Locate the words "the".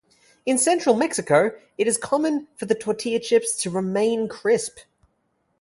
2.65-2.73